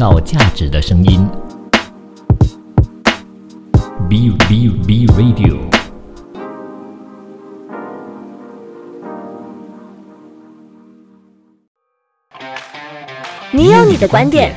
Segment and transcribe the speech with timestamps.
[0.00, 1.28] 造价值的声音。
[4.08, 5.58] B B B Radio。
[13.50, 14.56] 你有你的观点，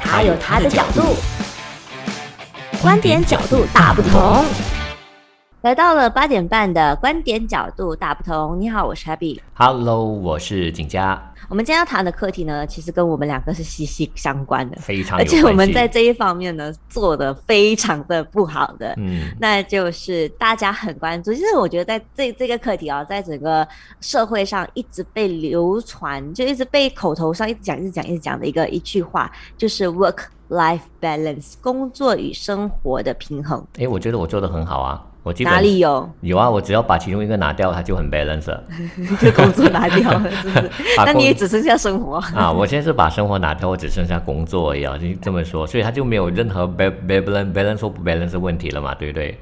[0.00, 1.16] 他有他的角度，
[2.80, 4.44] 观点角度大不同。
[5.62, 8.58] 来到了八点半的观点角度大不同。
[8.58, 9.38] 你好，我是 Happy。
[9.52, 18.94] Hello，我是景佳，我们今天要谈的课题呢，其实跟我们两个是息息相关的，非常而且我们在这一方面呢做的非常的不好的。
[18.96, 23.68] 嗯那就是大家很关注，其实我觉得在这这个课题啊，在整个
[24.00, 33.62] 社会上一直被流传，就一直被口头上一直讲、一直讲、一直讲的一个一句话，就是 work life balance，工作与生活的平衡。
[33.74, 36.08] 诶，我觉得我做的很好啊，我基本哪里有？
[36.22, 36.48] 有啊？
[36.48, 38.62] 我只要把其中一个拿掉，它就很 balance 了
[39.20, 40.70] 就 工作拿掉了，是不是？
[41.04, 42.16] 那你也只剩下生活。
[42.34, 42.50] 啊。
[42.50, 49.38] 我现在是把生活拿掉，我只剩下工作而已啊，就这么说，所以它就没有任何 ba- balance balance 或不 balance 的问题了嘛，对不对？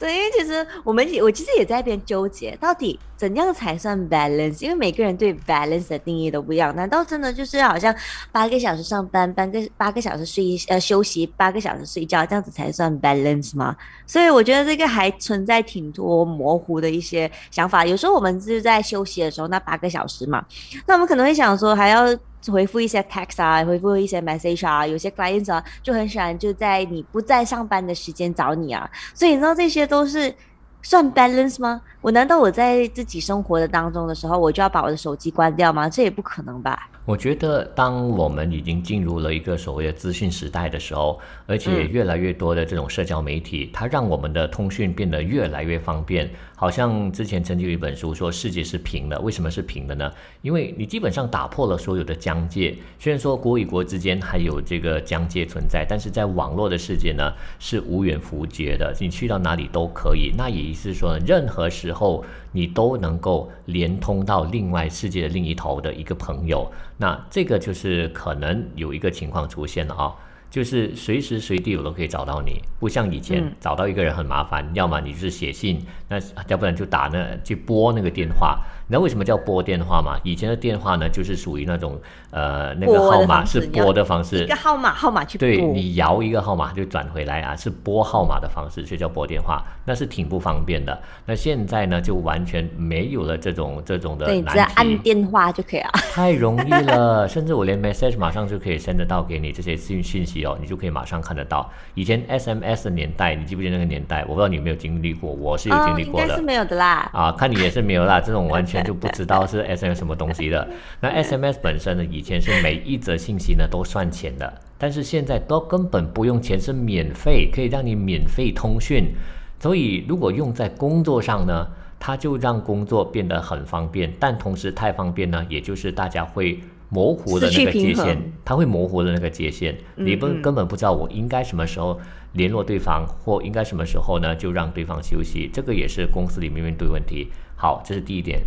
[0.00, 4.64] 对，因为其实我们也我其实也在一边纠结，到底怎样才算 balance？
[4.64, 6.74] 因为每个人对 balance 的定义都不一样。
[6.74, 7.94] 难道真的就是好像
[8.32, 13.76] 八个小时上班，八个八个小时睡呃休息，八个小时睡觉，这样子才算 balance 吗？
[14.06, 17.84] 所以我觉得这个还存在挺多模糊的一些想法。
[17.84, 20.42] 有时候我们是在休息的时候，那八个小时嘛，
[20.86, 22.06] 那我们可能会想说还要。
[22.48, 30.34] 回复一些 text 啊，回复一些 message 啊，有些 clients 啊就很喜欢就在你不在上班的时间找你啊，所以你知道这些都是
[30.82, 31.82] 算 balance 吗？
[32.00, 35.88] 我难道我在自己生活的当中的时候，我就要把我的手机关掉吗？
[35.88, 36.88] 这也不可能吧？
[37.04, 41.18] 我觉得，当我们已经进入了一个所谓的资讯时代的时候，
[41.50, 46.30] 而且嗯越来越多的这种社交媒体，它让我们的通讯变得越来越方便。
[46.54, 50.12] 好像之前曾经有一本书说世界是平的，为什么是平的呢？
[50.42, 52.76] 因为你基本上打破了所有的疆界。
[53.00, 60.32] 虽然说国与国之间还有这个疆界存在，但是在网络的世界呢是无远弗届的，你去到哪里都可以。
[60.38, 66.70] 那也意思是说呢，任何时候你都能够连通到另外世界的另一头的一个朋友。
[66.96, 70.14] 那这个就是可能有一个情况出现了啊、
[70.50, 76.18] 就是随时随地我都可以找到你，不像以前、嗯找到一个人很麻烦，要么你就是写信，那
[76.48, 78.58] 要不然就打那去拨那个电话。
[78.90, 80.18] 你知道为什么叫拨电话吗？
[80.24, 81.96] 以前的电话呢，就是属于那种
[82.32, 91.00] 呃那个号码是拨的方式一个，号码号码去拨对你摇一个号码就转回来啊，是拨号码的方式，所以叫拨电话，那是挺不方便的。
[91.24, 94.66] 那现在呢，就完全没有了这种这种的对，你只要。
[94.74, 95.90] 按电话就可以了。
[96.12, 101.70] 太容易了，甚至我连 message 马上就可以 send 得到给你这些信信息哦，你就可以马上看得到。
[101.94, 104.22] 以前 SMS 的年代，你记不记得那个年代？
[104.22, 106.24] 我不知道你有没有经历过，我是有经历过的。
[106.24, 107.08] 哦应该是没有的啦。
[107.12, 110.68] 啊，看你也是没有啦，这种完全就不知道是 SMS 什么东西的。
[111.00, 119.14] 那 SMS 本身呢，以前是每一则信息呢都算钱的，但是现在都根本不用钱，是免费，可以让你免费通讯。
[119.58, 121.66] 所以如果用在工作上呢，
[121.98, 126.58] 它就让工作变得很方便，但同时太方便呢，也就是大家会
[126.88, 132.00] 模糊的那个界限，它会模糊的那个界限，你不根本不知道我应该什么时候
[132.32, 137.28] 联络对方，或应该什么时候呢就让对方休息，这个也是公司里面面对问题。
[137.54, 138.40] 好，这是第一点。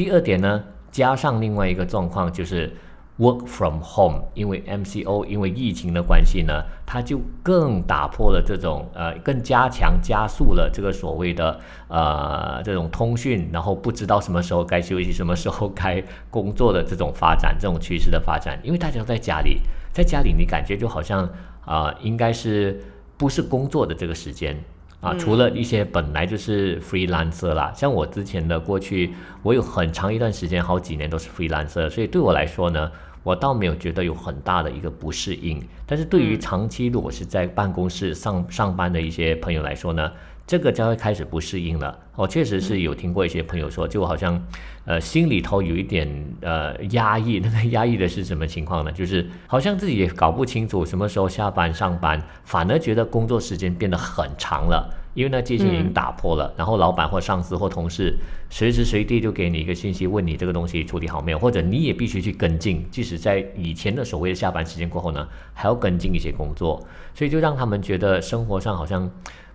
[0.00, 2.74] 第二点呢，加上另外一个状况就是
[3.18, 19.60] work from home，因为 MCO 因为疫情的关系呢，它就更打破了这种呃，更加强加速了这个所谓的呃这种通讯，然后不知道什么时候该休息，什么时候该工作的这种发展，这种趋势的发展，因为大家都在家里，
[19.92, 21.28] 在家里你感觉就好像
[21.66, 22.82] 啊、应该是
[23.18, 24.64] 不是工作的这个时间。
[25.00, 32.90] 啊，除了一些本来就是 freelancer 啦，像我之前的过去，我有很长一段时间，好几年都是 freelancer，所以对我来说呢，
[33.22, 35.62] 我倒没有觉得有很大的一个不适应。
[35.86, 40.12] 但是对于长期如果是在办公室上上班的一些朋友来说呢，
[40.50, 41.96] 这个就会开始不适应了。
[42.16, 44.44] 我确实是有听过一些朋友说，就好像
[44.84, 46.08] 呃心里头有一点
[46.40, 48.90] 呃压抑， 那个压抑的是什么情况呢？
[48.90, 54.92] 就是好像自己也搞不清楚什么时候下班上班，反而觉得工作时间变得很长了。
[55.14, 58.16] 因为呢，界限已经打破了，然后老板或上司或同事
[58.48, 69.08] 随时随地就给你一个信息，问你这个东西处理好没有，或者你也必须去跟进，即使在以前的所谓的下班时间过后呢，还要跟进一些工作，所以就让他们觉得生活上好像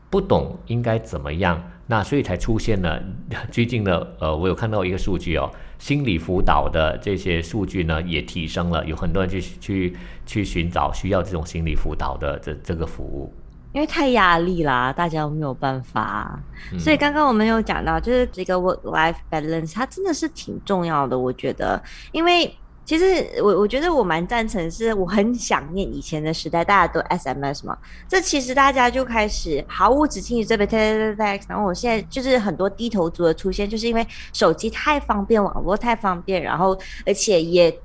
[0.09, 3.01] 不懂应该怎么样，那所以才出现了
[3.51, 13.33] 最近的呃，我有看到一个数据哦，心理辅导的这些数据呢也提升了，有很多人去去去寻找需要这种心理辅导的这这个服务。
[13.73, 16.39] 因为太压力啦，大家都没有办法。
[16.71, 27.75] 嗯所以刚刚我们有讲到，就是这个 work life balance，它真的是挺重要的，我觉得，因为其实我我觉得我蛮赞成，是我很想念以前的时代，大家都 SMS 嘛，
[28.07, 30.69] 这其实大家就开始毫无止境这边
[31.17, 36.77] text，然后我现在就是很多低头族的出现，就是因为手机太方便，网络太方便，然后
[37.07, 37.75] 而且也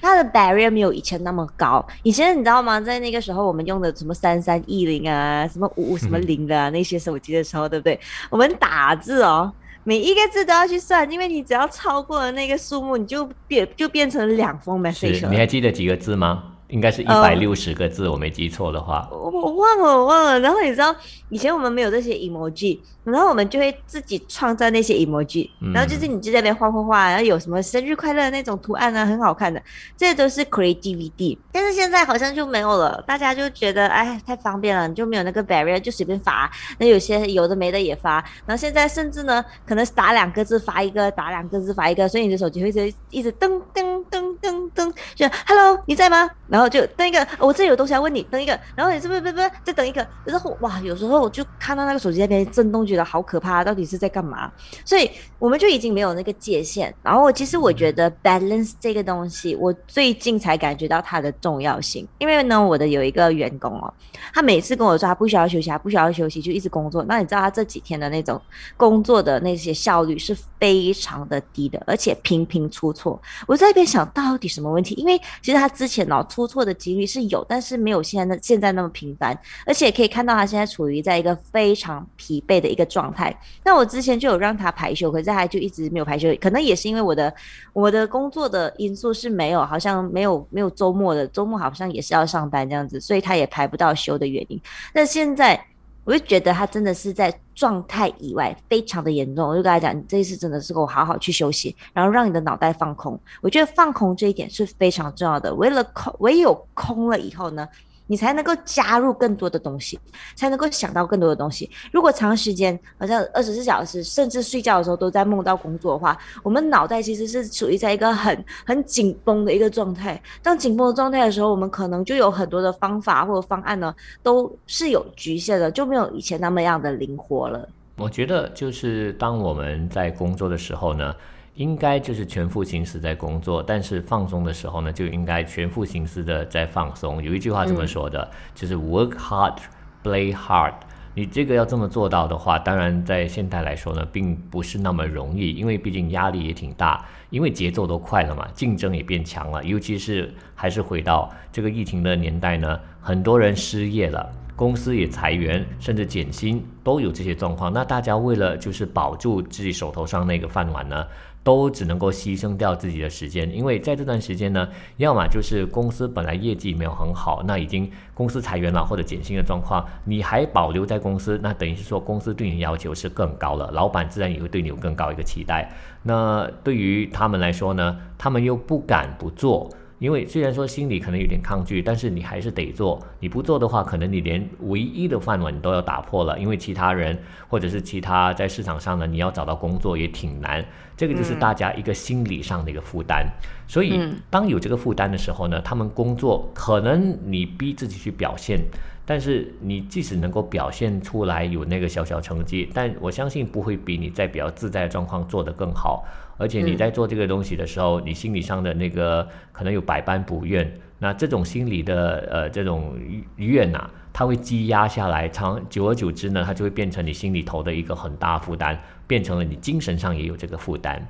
[0.00, 1.82] 它的 barrier 没有以前那么高。
[2.02, 2.78] 以前你知道吗？
[2.80, 7.98] 在那个时候我们用的什么三三一零啊，什么五五什么零的啊那些手机的时候，对不对？
[8.28, 9.50] 我们打字哦。
[9.84, 16.51] 每一个字都要去算，因为你只要超过了那个数目，你就变就变成两封 message 你还记得几个字吗？
[16.72, 19.06] 应该是一百六十个字，我没记错的话。
[19.12, 20.40] 我我忘了，我忘了。
[20.40, 20.94] 然后你知道，
[21.28, 22.80] 以前我们没有这些 emoji。
[23.04, 29.60] 然后我们就会自己创造那些 emoji，然后就是你就在那边画画画，然后有什么生日快乐那种图案啊，很好看的，
[29.96, 31.36] 这些都是 creativity。
[31.50, 36.48] 但是现在好像就没有了，大家就觉得哎太方便了，你就没有那个 barrier，就随便发。
[36.78, 38.24] 那有些有的没的也发。
[38.46, 46.30] 然后现在甚至呢，可能打两个字发一个，打两个字发一个，所以你的手机会一直一直噔噔噔噔噔，就 hello 你在吗？
[46.46, 50.06] 然后就等一个，我这里有东西要问你，等一个，然后你是不是不是不是再等一个？
[50.24, 52.82] 然后哇，有时候我就看到那个手机那边震动。
[52.82, 54.50] 觉得好可怕，到底是在干嘛？
[54.84, 56.92] 所以我们就已经没有那个界限。
[57.00, 62.04] 然后，其实我觉得 balance 这个东西，我最近才感觉到它的重要性。
[62.18, 63.94] 因为呢，我的有一个员工哦，
[64.34, 67.04] 他每次跟我说他不需要休息，他不需要休息，就一直工作。
[67.04, 68.40] 那你知道他这几天的那种
[68.76, 73.20] 工作的那些效率是非常的低的，而且频频出错。
[73.46, 74.94] 我在一边想到底什么问题？
[74.96, 79.34] 因为其实他之前哦出错的几率是有，但是没有现在那现在那么频繁，
[79.64, 82.82] 而且可以看到他现在处于在一个非常疲惫的一个。
[82.92, 83.34] 状态，
[83.64, 87.32] 那我之前就有让他排休，可是他就一直没有排休，可能也是因为我的
[87.72, 94.60] 我的工作的因素是没有，好像没有没有周末的，周末好像也是要上班这样子，所以他也排不到休的原因。
[94.92, 95.58] 那现在
[96.04, 103.18] 我就觉得他真的是在状态以外非常的严重，我就跟他讲，你这一次真的是给我好好去休息，然后让你的脑袋放空。
[103.40, 107.68] 我觉得放空这一点是非常重要的，为了空，唯有空了以后呢。
[108.12, 109.98] 你才能够加入更多的东西，
[110.34, 111.70] 才能够想到更多的东西。
[111.90, 120.22] 如果长时间好像二十四小时，甚至睡觉的时候都在梦到工作的话，我们脑袋其实是处于在一个很很紧绷的一个状态。
[120.42, 127.66] 当紧绷的状态的时候，我们可能就有很多的方法或者方案呢，都是有局限的，就没有以前那么样的灵活了。
[127.96, 131.14] 我觉得就是当我们在工作的时候呢。
[131.54, 137.22] 应该就是全副心思在工作，但是放松的时候呢，就应该全副心思的在放松。
[137.22, 139.58] 有一句话这么说的，就是 work hard,
[140.02, 140.72] play hard。
[141.14, 149.62] 你这个要这么做到的话，当然在现代来说呢，并不是那么容易，因为毕竟压力也挺大，因为节奏都快了嘛，竞争也变强了。
[149.62, 154.26] 尤其是还是回到这个疫情的年代呢，很多人失业了，
[154.56, 157.72] 公司也裁员，甚至减薪，都有这些状况。
[157.72, 161.06] 那大家为了就是保住自己手头上那个饭碗呢？
[161.44, 164.68] 都只能够牺牲掉自己的时间，因为在这段时间呢，
[164.98, 175.68] 要么就是公司本来业绩没有很好，那已经公司裁员了或者减薪的状况，你还保留在公司，那等于是说公司对你要求是更高了，老板自然也会对你有更高一个期待。
[176.04, 179.68] 那对于他们来说呢，他们又不敢不做。
[180.02, 183.00] 因为虽然说心里可能有点抗拒，但是你还是得做。
[183.20, 186.36] 你不做的话，可能你连唯一的饭碗都要打破了。
[186.40, 187.16] 因为其他人
[187.46, 190.64] 或者是其他在市场上呢，你要找到工作也挺难。
[190.96, 193.24] 这个就是大家一个心理上的一个负担。
[193.68, 193.96] 所以
[194.28, 198.60] 当有这个负担的时候呢，他们工作可能你逼自己去表现。
[199.04, 206.04] 但是你即使能够表现出来有那个小小成绩，但我相信不会比你在比较自在的状况做得更好。
[206.42, 210.68] 而且你在做这个东西的时候，你心理上的那个可能有百般不愿，
[210.98, 212.98] 那这种心理的呃这种
[213.36, 221.00] 怨呐，它会积压下来，长久而久之呢，它就会变成你心里头的一个很大负担，变成了你精神上也有这个负担。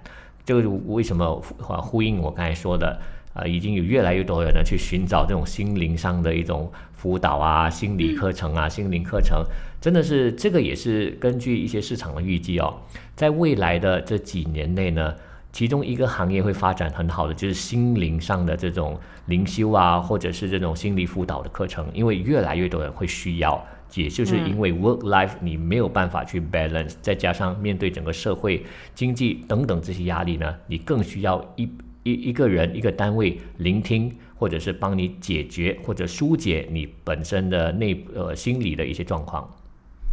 [0.44, 1.40] 这个为什么
[1.80, 3.00] 呼应我刚才说的？
[3.34, 9.42] 啊，已经有越来越多人呢去寻找这种心灵上的一种辅导啊，心理课程啊，心灵课程，
[9.80, 12.74] 真的是这个也是根据一些市场的预计哦，
[13.16, 15.14] 在未来的这几年内呢，
[15.50, 28.62] 其中一个行业会发展很好的就是心灵上的这种灵修啊，或者是这种心理辅导的课程，因为越来越多人会需要，也就是因为 work life 你没有办法去 balance，再加上面对整个社会
[28.94, 31.66] 经济等等这些压力呢，你更需要一。
[32.02, 39.49] 一一个人一个单位聆听，或者是帮你解决或者疏解你本身的内呃心理的一些状况。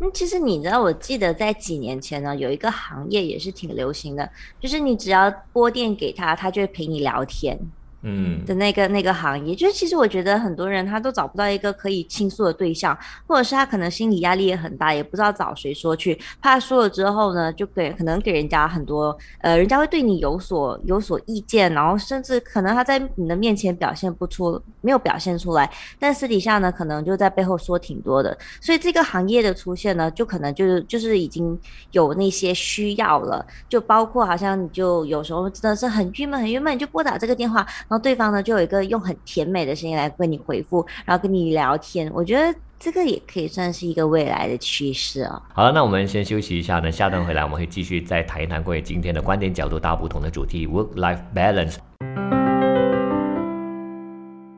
[0.01, 4.29] 嗯，其实你知道，我记得在几年前呢，有一个行业也是挺流行的，
[4.59, 7.59] 就是你只要拨电给他，他就会陪你聊天。
[8.01, 28.37] 嗯的那个那个行业，就是其实我觉得很多人他都找不到一个可以倾诉的对象，或者是他可能心理压力也很大，也不知道找谁说去，怕说了之后呢，就给可能给人家很多呃，人家会对你有所有所意见，然后甚至可能他在你的面前表现不出，没有表现出来，但私底下呢，可能就在背后说挺多的。
[28.61, 31.59] 所以这个行业的出现呢，就可能就是就是已经
[31.91, 37.67] 有那些需要了，就包括好像你就有时候真的是很郁闷很郁闷，就拨打这个电话。
[37.89, 42.09] 然后对方呢，就有一个用很甜美的声音来跟你回复，然后跟你聊天。
[42.13, 45.41] 我觉得这个也可以算是一个未来的趋势啊。
[45.53, 51.77] 好了，那我们先休息一下呢，下段回来我们会继续再谈一谈关于今天的观点角度大不同的主题 ——work-life balance，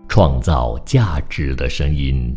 [0.09, 2.35] 创造价值的声音。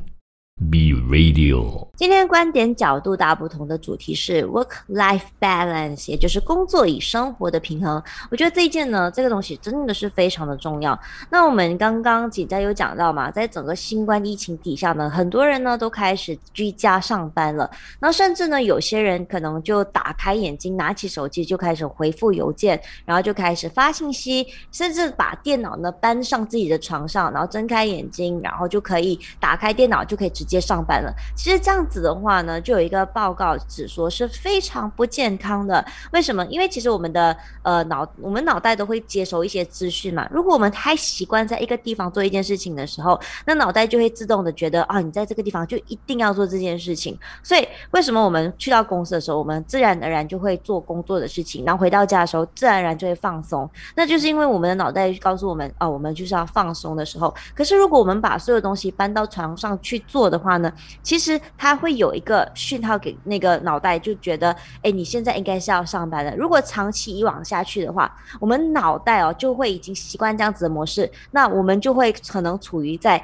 [0.56, 1.88] Be Radio。
[1.96, 8.00] 今天观点角度大不同的主题是 work-life balance，也就是工作与生活的平衡。
[8.30, 10.98] 我觉得这一件呢，这个东西真的是非常的重要。
[11.28, 17.68] 那我们刚刚姐姐有讲到嘛，在整个新冠疫情底下呢，很多人呢都开始居家上班了。
[17.98, 31.10] 那甚至呢，有些人可能就打开眼睛，拿起手机就开始回复邮件，然后就开始发信息，甚至把电脑呢搬上自己的床上，然后睁开眼睛，然后就可以打开电脑就可以直直接上班了。
[31.34, 35.84] 其实这样子的话呢，就有一个报告指说是非常不健康的。
[36.12, 36.44] 为什么？
[36.46, 40.28] 因为其实我们的呃脑，我们脑袋都会接收一些资讯嘛。
[40.30, 47.18] 如果我们太习惯在一个地方做一件事情的时候，那脑袋就会自动的觉得啊，你在这个地方就一定要做这件事情。
[47.42, 53.68] 所以为什么我们去到公司的时候，我们自然而然就会做工作的事情，然后回到家的时候，自然而然就会放松。
[53.96, 57.34] 那就是因为我们的脑袋告诉我们，啊，我们就是要放松的时候。
[57.54, 60.72] 可是如果我们把所有东西搬到床上去做的话呢？
[61.02, 66.34] 其实它会有一个讯号给那个脑袋，就觉得，哎，你现在应该是要上班了。
[66.36, 73.22] 如果长期以往下去的话，我们脑袋哦就会已经习惯这样子的模式，那我们就会可能处于在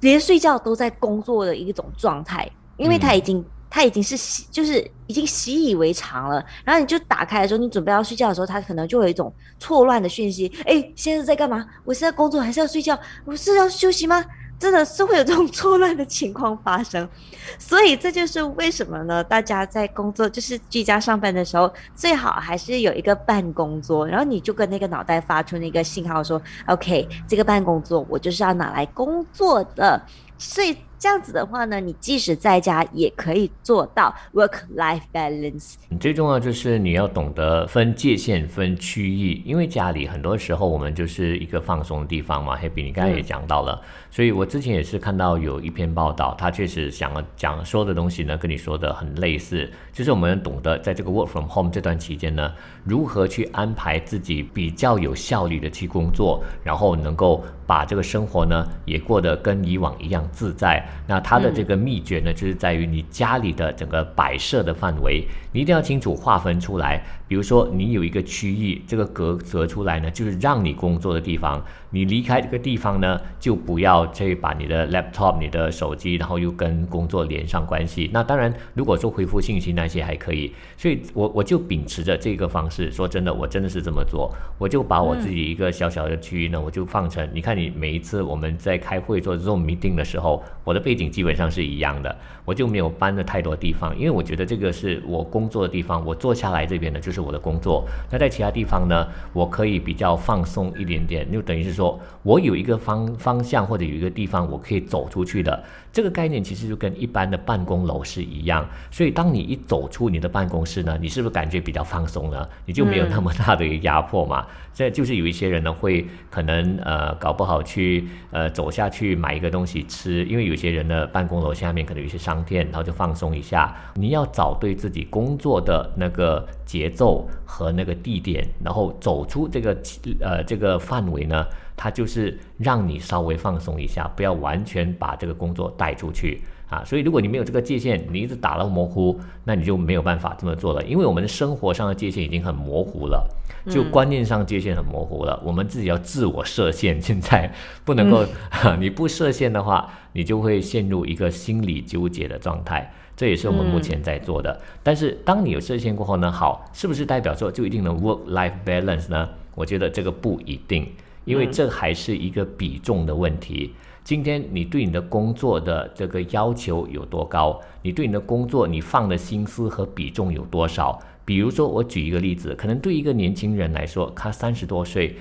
[0.00, 6.44] 连睡觉都在工作的一种状态，因为它已经他已经是习就是已经习以为常了。
[6.64, 11.66] 然后你就打开的时候，你准备要睡觉的时候，他可能就有一种错乱的讯息，哎，现在在干嘛？
[11.84, 12.98] 我现在工作还是要睡觉？
[13.24, 14.24] 我是要休息吗？
[14.58, 17.08] 真的是会有这种错乱的情况发生，
[17.58, 19.22] 所以这就是为什么呢？
[19.22, 30.00] 大家在工作就是居家上班的时候，最好还是有一个办公桌，然后你就跟那个脑袋发出那个信号说：“OK，这个办公桌我就是要拿来工作的。”
[30.36, 35.74] 所以这样子的话呢，你即使在家也可以做到 work-life balance。
[36.00, 42.56] 最重要就是你要懂得分界限、分区域，因为家里很多时候我们就是一个放松的地方嘛。
[42.56, 52.52] Happy，你刚才也讲到了，所以我之前也是看到有一篇报道，他确实想讲说的东西呢，跟你说的很类似，就是我们懂得在这个 work from home 这段期间呢，
[52.82, 60.82] 如何去安排自己比较有效率的去工作，然后能够把这个生活呢也过得跟以往一样自在。
[61.06, 67.02] 那它的这个秘诀呢，就是在于你家里的整个摆设的范围，你一定要清楚划分出来。
[67.28, 71.62] 比如说，你有一个区域，这个隔隔出来呢，就是让你工作的地方。
[71.90, 78.10] 你离开这个地方呢，就不要去把你的 laptop、你的手机，然后又跟工作连上关系。
[78.12, 80.52] 那当然，如果说回复信息那些还可以。
[80.76, 84.34] 所以我我就秉持着这个方式，说真的，我真的是这么做。
[84.58, 97.86] 我就把我自己一个小小的区域呢，我就放成，你看你每一次我们在开会做这种 meeting 的时候，我的背景基本上是一样的，我就没有搬的太多地方，因为我觉得这个是我工作的地方，我坐下来这边呢就是我的工作。
[98.10, 105.62] 那在其他地方呢，我可以比较放松一点点，就等于是说我有一个方方向或者有一个地方我可以走出去的。
[105.90, 108.64] 这个概念其实就跟一般的办公楼是一样。
[108.90, 112.46] 所以当你一走出你的办公室呢，你是不是感觉比较放松呢？
[112.66, 114.46] 你就没有那么大的一个压迫嘛？
[114.72, 123.74] 这就是有一些人呢会可能呃搞不好去呃走下去买一个东西吃，因为有些人的办公楼下面可能有一些商店，然后就放松一下。
[123.94, 127.07] 你要找对自己工作的那个节奏
[127.44, 129.76] 和那个地点，然后走出这个
[130.20, 131.46] 呃这个范围呢，
[131.76, 136.82] 它就是让你稍微放松一下，不要完全把这个工作带出去啊。
[136.84, 143.26] 所以如果你没有这个界限，你一直打到模糊，那你就没有办法这么做了，因为我们生活上的界限已经很模糊了。
[143.68, 147.02] 就观念上界限很模糊了，我们自己要自我设限。
[147.02, 147.52] 现在
[147.84, 148.24] 不能够，
[148.80, 152.90] 你不设限的话，你就会陷入一个心理纠结的状态。
[153.18, 154.60] 这也是我们目前在做的。
[154.80, 159.28] 但是当你有设限过后呢，好，是不是代表说就一定能 work life balance 呢？
[159.56, 160.86] 我觉得这个不一定，
[161.24, 163.74] 因为这还是一个比重的问题。
[164.04, 167.60] 今天你对你的工作的这个要求有多高？
[167.82, 170.96] 你对你的工作你放的心思和比重有多少？
[171.24, 175.14] 比如说，我举一个例子，可能对一个年轻人来说，他三十多岁，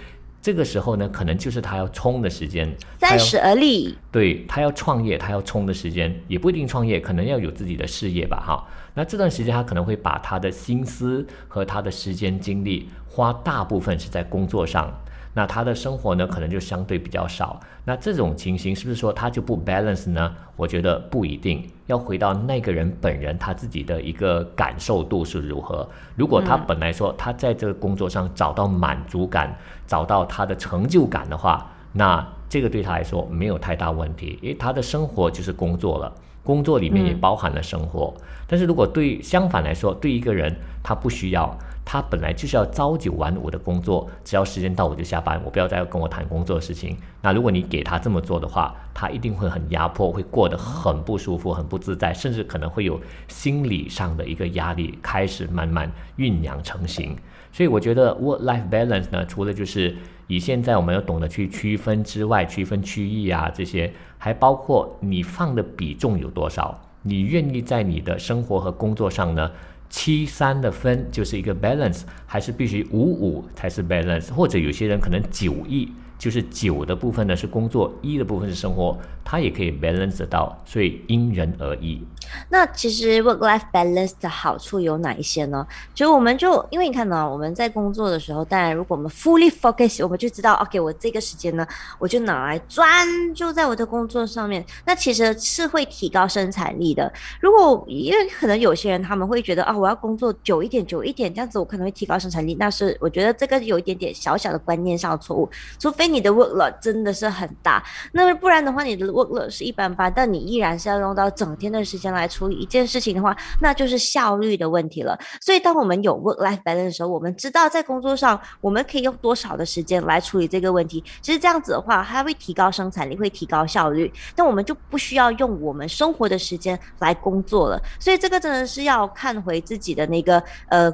[0.47, 8.65] 这个时候呢，可能就是他要冲的时间，三十而立，对他要创业，他要冲的时间，也不一定创业，可能要有自己的事业吧，哈。
[8.93, 14.89] 那这段时间他可能会把他的心思和他的时间精力花大部分是在工作上。
[15.37, 17.59] 那他的生活呢，可能就相对比较少。
[17.85, 20.35] 那这种情形是不是说他就不 balance 呢？
[20.55, 25.87] 我觉得不一定要回到那个人本人他自己的一个感受度是如何。
[26.15, 36.11] 如果他本来说他在这个工作上找到满足感，找到他的成就感的话，那这个对他来说没有太大问题，因为他的生活就是工作了，
[36.47, 38.13] 工作里面也包含了生活。
[38.47, 41.57] 但是如果对相反来说，对一个人他不需要。
[41.89, 46.97] 他本来就是要朝九晚五的工作，只要时间到我就下班，我不要再跟我谈工作的事情。
[47.21, 52.99] 那如果你给他这么做的话，他一定会很压迫，会过得很不舒服、很不自在，甚至可能会有
[53.29, 57.15] 心理上的一个压力开始慢慢酝酿成型。
[57.53, 59.95] 所以我觉得 work-life balance 呢，除了就是
[60.27, 69.51] 以现在我们要懂得去区分之外，区分区域啊这些，还包括你放的比重有多少，你愿意在你的生活和工作上呢？
[69.89, 74.29] 七三的分就是一个 balance，还是必须五五才是 balance？
[74.33, 75.89] 或者有些人可能九一。
[76.17, 82.01] 就是九的部分呢是工作，一的部分是生活，它也可以 balance 到，所以因人而异。
[82.49, 85.65] 那其实 work life balance 的好处有哪一些呢？
[85.93, 91.65] 就我们就因为你看呢，我们在工作的时候，当然如果我们 fully focus，我们就知道，OK，我这个时间呢，
[91.99, 97.11] 我就拿来专注在我的工作上面，那其实是会提高生产力的。
[97.39, 105.47] 如果因为可能有些人他们会觉得啊，我要工作久一点，久一点，这样子我可能会提高生产力，那是我觉得这个有一点点小小的观念上的错误，
[105.77, 106.06] 除非。
[106.07, 115.17] 你的 workload 真的是很大，那不然的话，你的 workload 是一般般，但你依然是要用到整天的时间来处理一件事情的话，那就是效率的问题了。
[115.41, 121.03] 所以，当我们有 work-life balance 的时候，我们知道在工作上我们可以用多少的时间来处理这个问题。
[121.21, 127.81] 其实这样子的话，它会提高生产力，会提高效率，但我们就不需要用我们生活的时间来工作了。
[127.99, 130.93] 所以，这个真的是要看回自己的那个呃。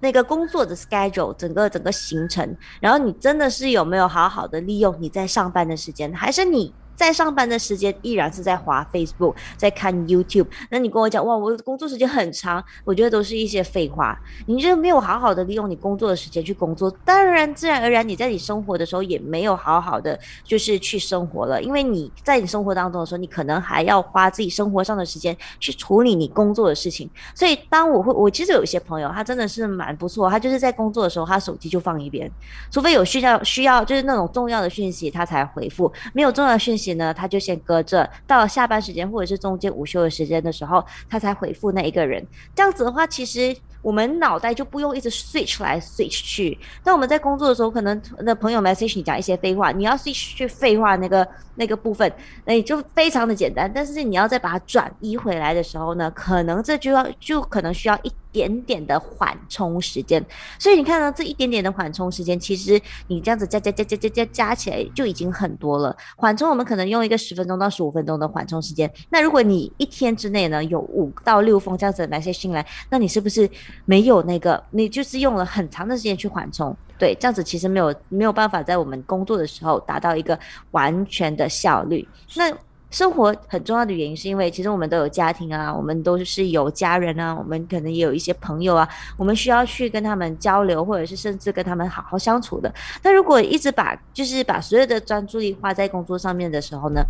[0.00, 6.74] 那个工作的 schedule，整个整个行程，然后你真的是有没有好好的利用你在上班的时间，还是你？
[6.96, 10.46] 在上班的时间依然是在滑 Facebook，在看 YouTube。
[10.70, 14.18] 那你跟我讲哇，我工作时间很长，我觉得都是一些废话。
[14.46, 27.10] 你就没有好好的利用你工作的时间去工作，当然自然而然你在你生活的时候也没有好好的就是去生活了，因为你在你生活当中的时候，你可能还要花自己生活上的时间去处理你工作的事情。
[27.34, 32.30] 所以当我会，我其实有一些朋友，他真的是蛮不错，他就是在工作的时候，他手机就放一边，
[32.70, 36.85] 除非有需要需要就是那种重要的讯息，他才回复；没有重要的讯息。
[36.94, 42.24] 呢，他就先搁着，到了下班时间或者是中间午休的时间的时候，他才回复那一个人。
[42.54, 46.58] 这样子的话，其实我们脑袋就不用一直 switch 来 switch 去。
[46.82, 52.10] 当我们在工作的时候，可能那朋友 message 你讲一些废话，你要 switch 去废话那个那个部分，
[52.44, 53.70] 那也就非常的简单。
[53.72, 58.12] 但是你要再把它转移回来的时候呢，可能这就要就可能需要一。
[58.36, 60.22] 点点的缓冲时间，
[60.58, 65.96] 所以你看到这一点点的缓冲时间，其实你这样子加加加加加加加起来就已经很多了。
[66.18, 73.48] 缓冲我们可能用一个十分钟到十五分钟的缓冲时间，那如果你一天之内呢有五到六封这样子的那些信来，那你是不是
[73.86, 74.62] 没有那个？
[74.70, 80.38] 你就是用了很长的时间去缓冲，对，这样子其实没有没有办法在我们工作的时候达到一个
[80.72, 82.06] 完全的效率。
[82.34, 82.52] 那
[82.90, 92.72] 生活很重要的原因，是因为其实我们都有家庭啊，我们都是有家人啊，我们可能也有一些朋友啊，我们需要去跟他们交流，或者是甚至跟他们好好相处的。
[93.02, 97.04] 但如果一直把就是把所有的专注力花在工作上面的时候呢，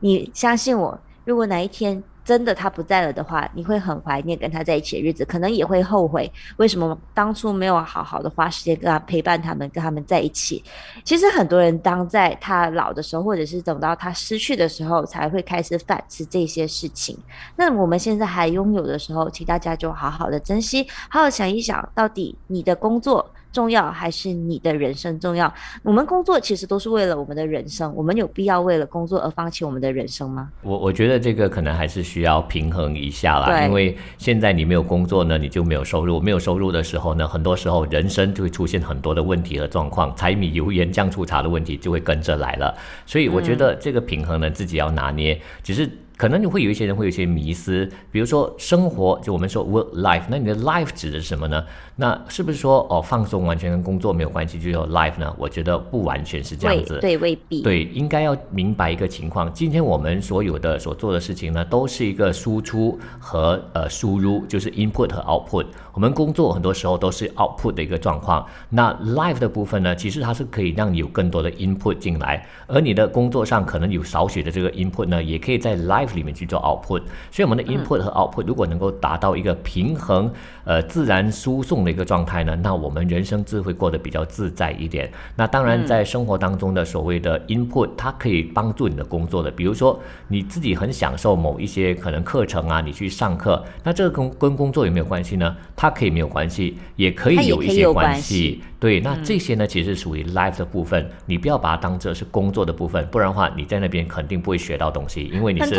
[0.00, 2.02] 你相信我，如果哪一天。
[2.24, 10.64] 真的他不在了的话，你会很怀念跟他在一起的日子，可能也会后悔为什么当初没有好好的花时间跟他陪伴他们，跟他们在一起。
[11.04, 17.16] 其实很多人当在他老的时候，或者是等到他失去的时候，才会开始反思这些事情。
[17.56, 23.30] 那我们现在还拥有的时候，请大家就好好的珍惜，好好想一想，到底你的工作。
[23.54, 25.50] 重要还是你的人生重要？
[25.84, 30.50] 我们工作其实都是为了我们的人生，我们有必要为了工作而放弃我们的人生吗？
[30.62, 42.76] 我我觉得这个可能还是需要平衡一下啦，因为现在你没有工作呢，你就没有收入，没有收入的时候呢，很多时候人生就会出现很多的问题和状况，柴米油盐酱醋茶的问题就会跟着来了。
[43.06, 45.40] 所以我觉得这个平衡呢，自己要拿捏。
[45.62, 51.64] 只是可能你会有一些人会有一些迷思，比如说生活，就我们说 work life，那你的 life 指的是什么呢？
[51.96, 55.34] 那是不是说哦放松完全跟工作没有关系就有 life 呢？
[55.38, 65.66] 我觉得不完全是这样子，对未必，对，应该要明白一个情况，今天我们所有的所做的事情呢，都是一个输出和呃输入，就是 input 和 output。
[65.92, 77.02] 我们工作很多时候都是 output 的一个状况，那 life 的部分呢，其实它是可以让你有更多的 input 进来，而你的工作上可能有少许的这个 input 呢，也可以在 life 里面去做 output。
[77.30, 80.30] 所以我们的 input 和 output 如果能够达到一个平衡，
[80.64, 85.10] 呃，自然输送的一个状态呢，那我们人生智慧过得比较自在一点。
[85.36, 95.56] 那当然，在生活当中的所谓的 input，它可以帮助你的工作的，比如说你自己很享受某一些可能课程啊，你去上课，那这个跟跟工作有没有关系呢？
[95.76, 98.62] 它可以没有关系，也可以有一些关系。
[98.80, 105.74] 对，那这些呢，其实属于 life 的部分，你不要把它当做是工作的部分，不然的话，你在那边肯定不会学到东西，因为你是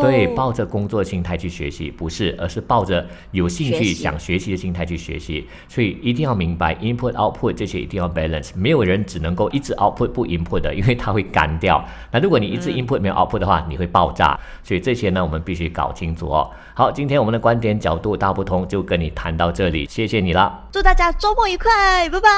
[0.00, 5.46] 对抱着工作心态去学习，不是，而是抱着有兴趣想学习的心态去学习。
[5.68, 11.84] 所以一定要明白 input output 这些一定要 balance，没有人只能够一直 output 不 input 的，因为它会干掉。
[12.10, 14.38] 那如果你一直 input 没有 output 的话，你会爆炸。
[14.62, 16.50] 所以这些呢，我们必须搞清楚哦。
[16.74, 20.66] 好，今天我们的观点角度大不同，就跟你谈到这里，谢谢你了。
[20.70, 22.28] 祝大家周末愉快，拜拜。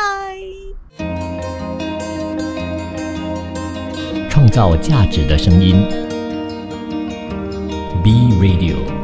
[4.29, 5.87] 创造价值的声音
[8.03, 9.00] ，B Radio。